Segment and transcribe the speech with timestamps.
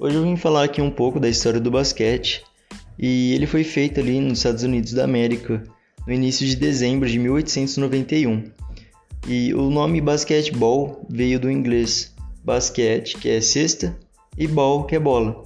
[0.00, 2.44] Hoje eu vim falar aqui um pouco da história do basquete
[2.96, 5.64] e ele foi feito ali nos Estados Unidos da América
[6.06, 8.44] no início de dezembro de 1891.
[9.26, 12.14] E o nome basquetebol veio do inglês
[12.44, 13.98] basquete, que é cesta,
[14.36, 15.42] e ball, que é bola.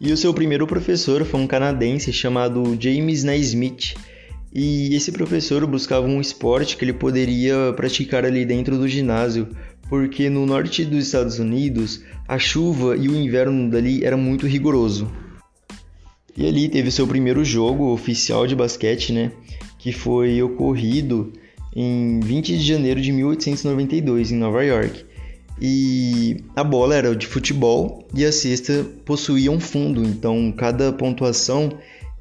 [0.00, 3.96] E o seu primeiro professor foi um canadense chamado James Naismith.
[4.54, 9.48] E esse professor buscava um esporte que ele poderia praticar ali dentro do ginásio,
[9.88, 15.10] porque no norte dos Estados Unidos a chuva e o inverno dali era muito rigoroso.
[16.36, 19.32] E ali teve seu primeiro jogo oficial de basquete, né,
[19.78, 21.32] que foi ocorrido
[21.74, 25.04] em 20 de janeiro de 1892 em Nova York.
[25.60, 31.70] E a bola era de futebol e a cesta possuía um fundo, então cada pontuação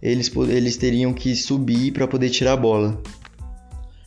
[0.01, 3.01] eles, eles teriam que subir para poder tirar a bola.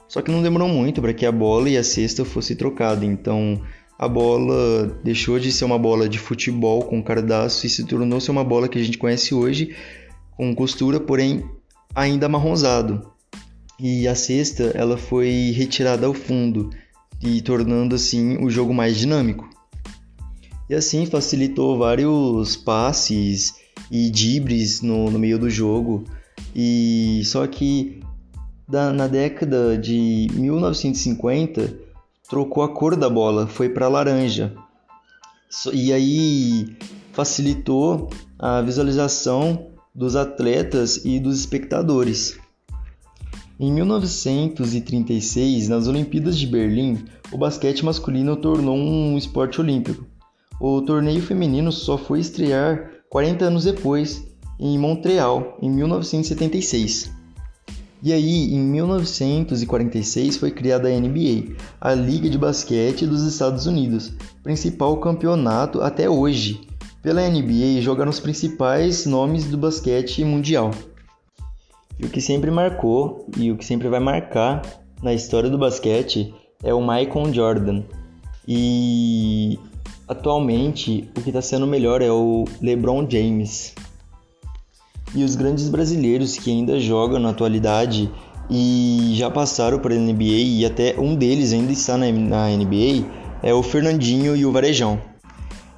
[0.09, 3.61] Só que não demorou muito para que a bola e a cesta fossem trocadas, então
[3.99, 8.31] a bola deixou de ser uma bola de futebol com cardaço e se tornou -se
[8.31, 9.75] uma bola que a gente conhece hoje
[10.37, 11.45] com costura, porém
[11.95, 13.13] ainda amarronzado.
[13.79, 16.71] E a cesta ela foi retirada ao fundo
[17.23, 19.49] e tornando assim o jogo mais dinâmico.
[20.71, 23.55] E assim facilitou vários passes
[23.91, 26.05] e dibres no, no meio do jogo.
[26.55, 28.01] E só que
[28.69, 31.75] da, na década de 1950
[32.29, 34.55] trocou a cor da bola, foi para laranja.
[35.73, 36.77] E aí
[37.13, 42.39] facilitou a visualização dos atletas e dos espectadores.
[43.59, 50.07] Em 1936, nas Olimpíadas de Berlim, o basquete masculino tornou um esporte olímpico.
[50.61, 54.25] O torneio feminino só foi estrear 40 anos depois,
[54.61, 57.18] em Montreal, em 1976.
[58.03, 64.13] E aí, em 1946 foi criada a NBA, a Liga de Basquete dos Estados Unidos,
[64.43, 66.61] principal campeonato até hoje.
[67.03, 70.71] Pela NBA jogaram os principais nomes do basquete mundial.
[71.99, 74.63] E o que sempre marcou e o que sempre vai marcar
[75.03, 77.83] na história do basquete é o Michael Jordan.
[78.47, 79.59] E
[80.07, 83.75] atualmente o que está sendo melhor é o LeBron James.
[85.15, 88.11] E os grandes brasileiros que ainda jogam na atualidade
[88.51, 93.07] e já passaram por NBA e até um deles ainda está na, NBA
[93.43, 95.01] é o Fernandinho e o Varejão.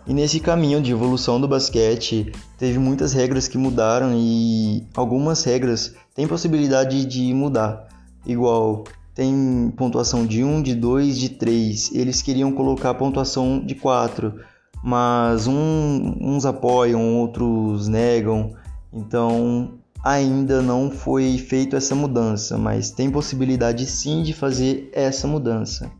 [0.07, 5.95] E nesse caminho de evolução do basquete, teve muitas regras que mudaram e algumas regras
[6.15, 7.87] têm possibilidade de mudar.
[8.27, 11.95] Igual, tem pontuação de 1, de 2, de 3.
[11.95, 14.35] Eles queriam colocar pontuação de 4,
[14.83, 18.53] mas um, uns apoiam, outros negam.
[18.93, 25.91] Então ainda não foi feita essa mudança, mas tem possibilidade sim de fazer essa mudança.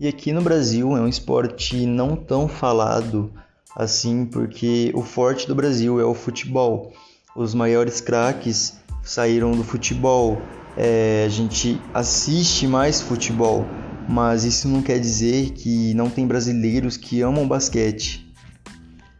[0.00, 3.32] E aqui no Brasil é um esporte não tão falado
[3.76, 6.92] assim, porque o forte do Brasil é o futebol.
[7.36, 10.40] Os maiores craques saíram do futebol.
[10.76, 13.66] É, a gente assiste mais futebol,
[14.08, 18.27] mas isso não quer dizer que não tem brasileiros que amam basquete.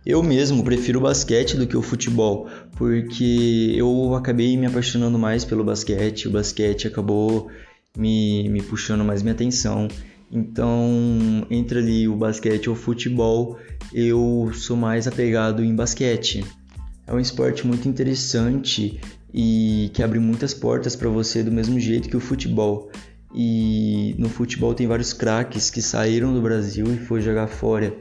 [0.09, 2.49] Eu mesmo prefiro o basquete do que o futebol,
[2.79, 7.51] porque eu acabei me apaixonando mais pelo basquete, o basquete acabou
[7.95, 9.87] me, me puxando mais minha atenção.
[10.33, 13.59] Então, entre ali o basquete ou o futebol,
[13.93, 16.43] eu sou mais apegado em basquete.
[17.07, 18.99] É um esporte muito interessante
[19.35, 22.91] e que abre muitas portas para você do mesmo jeito que o futebol.
[23.35, 27.95] E no futebol tem vários craques que saíram do Brasil e foram jogar fora.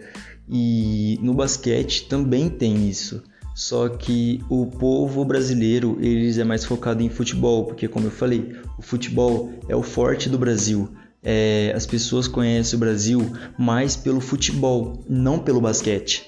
[0.50, 3.22] E no basquete também tem isso.
[3.53, 8.56] Só que o povo brasileiro, eles é mais focado em futebol, porque como eu falei,
[8.78, 10.90] o futebol é o forte do Brasil.
[11.24, 16.25] É, as pessoas conhecem o Brasil mais pelo futebol, não pelo basquete.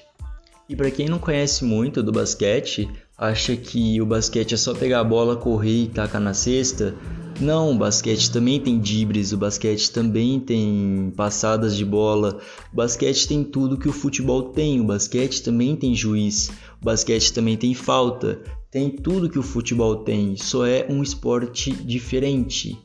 [0.68, 5.00] E para quem não conhece muito do basquete, acha que o basquete é só pegar
[5.00, 6.94] a bola, correr e tacar na cesta,
[7.40, 12.38] não, o basquete também tem dibres, o basquete também tem passadas de bola,
[12.72, 16.50] o basquete tem tudo que o futebol tem, o basquete também tem juiz,
[16.80, 21.72] o basquete também tem falta, tem tudo que o futebol tem, só é um esporte
[21.72, 22.78] diferente.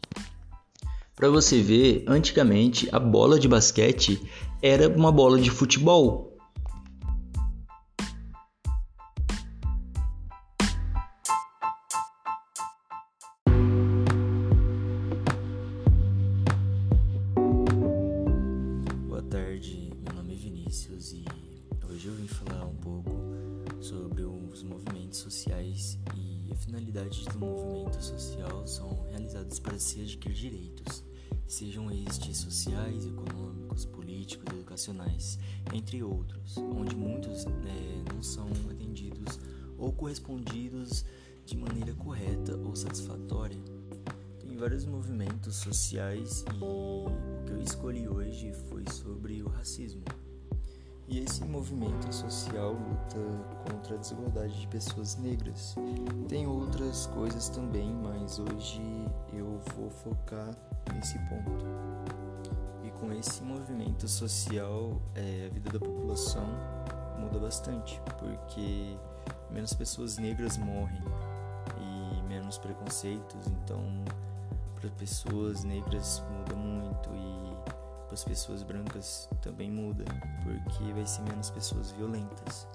[1.15, 4.21] Para você ver, antigamente a bola de basquete
[4.61, 6.34] era uma bola de futebol,
[24.55, 31.03] os movimentos sociais e a finalidade do movimento social são realizados para se adquirir direitos,
[31.45, 35.37] sejam estes sociais, econômicos, políticos, educacionais,
[35.73, 39.37] entre outros, onde muitos né, não são atendidos
[39.77, 41.03] ou correspondidos
[41.45, 43.59] de maneira correta ou satisfatória.
[44.39, 47.07] Tem vários movimentos sociais e o
[47.45, 50.05] que eu escolhi hoje foi sobre o racismo.
[51.07, 55.75] E esse movimento social luta contra a desigualdade de pessoas negras.
[56.27, 58.81] Tem outras coisas também, mas hoje
[59.31, 60.49] eu vou focar
[60.95, 61.65] nesse ponto.
[62.83, 66.47] E com esse movimento social, é, a vida da população
[67.19, 68.97] muda bastante, porque
[69.51, 71.03] menos pessoas negras morrem
[71.79, 73.81] e menos preconceitos, então
[74.79, 77.34] para pessoas negras muda muito e
[78.05, 80.05] para as pessoas brancas também muda,
[80.43, 82.67] porque vai ser menos pessoas violentas.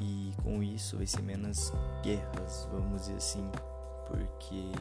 [0.00, 3.48] E com isso vai ser menos guerras, vamos dizer assim,
[4.08, 4.72] porque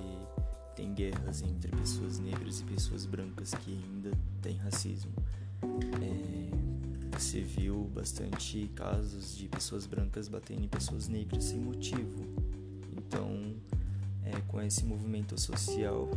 [0.76, 4.12] tem guerras entre pessoas negras e pessoas brancas que ainda
[4.42, 5.12] tem racismo.
[6.02, 12.26] É, você viu bastante casos de pessoas brancas batendo em pessoas negras sem motivo.
[12.98, 13.56] Então,
[14.24, 16.10] é, com esse movimento social,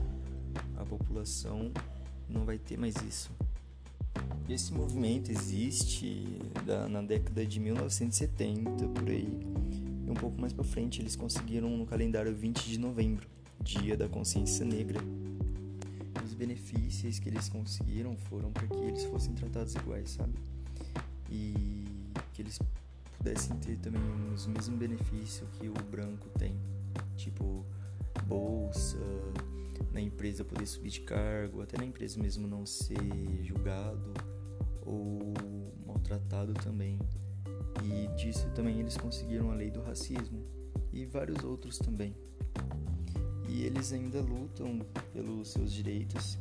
[0.77, 1.73] a população
[2.29, 3.31] não vai ter mais isso.
[4.49, 9.29] Esse movimento existe da, na década de 1970, por aí.
[10.07, 13.27] E um pouco mais para frente eles conseguiram no calendário 20 de novembro
[13.61, 15.01] Dia da Consciência Negra.
[16.25, 20.35] Os benefícios que eles conseguiram foram para que eles fossem tratados iguais, sabe?
[21.31, 21.85] E
[22.35, 22.59] que eles
[23.17, 24.03] pudessem ter também
[24.35, 26.55] os mesmos benefícios que o branco tem,
[27.17, 27.65] tipo
[28.27, 28.99] bolsa,
[29.93, 32.99] na empresa poder subir de cargo, até na empresa mesmo não ser
[33.43, 34.13] julgado
[34.85, 35.35] ou
[35.87, 36.99] maltratado também.
[37.83, 40.45] E disso também eles conseguiram a lei do racismo
[40.93, 42.15] e vários outros também.
[43.49, 44.79] E eles ainda lutam
[45.13, 46.39] pelos seus direitos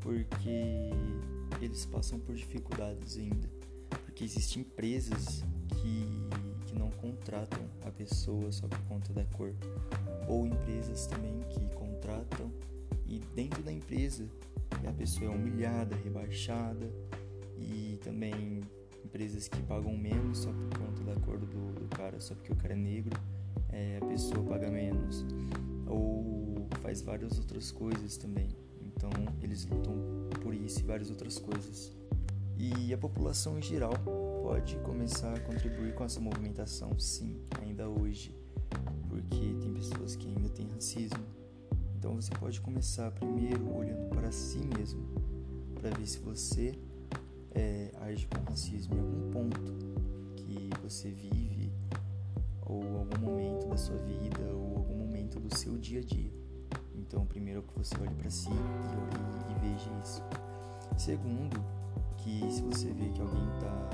[0.00, 0.90] porque
[1.60, 3.48] eles passam por dificuldades ainda,
[4.04, 9.54] porque existem empresas que, que não contratam a pessoa só por conta da cor,
[10.26, 11.60] ou empresas também que
[12.00, 12.50] contratam
[13.06, 14.26] e dentro da empresa
[14.86, 16.90] a pessoa é humilhada, rebaixada
[17.58, 18.60] e também
[19.04, 22.56] empresas que pagam menos só por conta da cor do, do cara, só porque o
[22.56, 23.18] cara é negro,
[23.68, 25.24] é, a pessoa paga menos
[25.86, 28.48] ou faz várias outras coisas também.
[28.80, 29.10] Então
[29.42, 29.94] eles lutam
[30.42, 31.92] por isso e várias outras coisas.
[32.56, 33.92] E a população em geral
[34.42, 38.34] pode começar a contribuir com essa movimentação, sim, ainda hoje,
[39.08, 41.39] porque tem pessoas que ainda têm racismo.
[42.00, 45.06] Então você pode começar primeiro olhando para si mesmo,
[45.74, 46.74] para ver se você
[47.50, 49.60] é, age com racismo em algum ponto
[50.34, 51.70] que você vive,
[52.64, 56.32] ou algum momento da sua vida, ou algum momento do seu dia a dia.
[56.94, 60.22] Então, primeiro que você olhe para si e, e, e, veja isso.
[60.96, 61.62] Segundo,
[62.16, 63.90] que se você vê que alguém está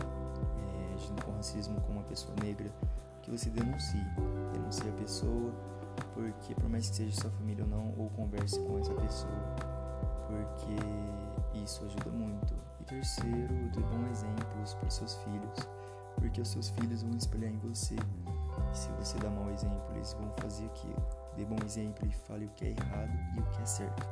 [0.61, 2.73] é, agindo com racismo com uma pessoa negra,
[3.20, 4.06] que você denuncie.
[4.52, 5.52] Denuncie a pessoa,
[6.16, 9.54] porque por mais que seja sua família ou não, ou converse com essa pessoa,
[10.26, 12.54] porque isso ajuda muito.
[12.80, 15.68] E terceiro, dê bons exemplos para seus filhos,
[16.16, 17.96] porque os seus filhos vão espelhar em você.
[18.72, 21.06] E se você dá mau exemplo, eles vão fazer aquilo.
[21.36, 24.08] Dê bom exemplo e fale o que é errado e o que é certo.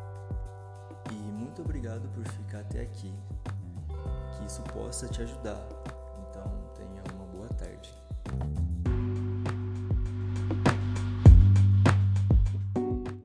[1.11, 3.15] E muito obrigado por ficar até aqui.
[4.37, 5.67] Que isso possa te ajudar